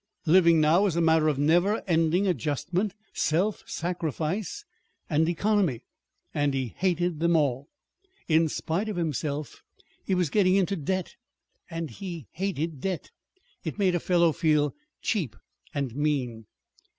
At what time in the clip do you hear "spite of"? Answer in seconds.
8.49-8.95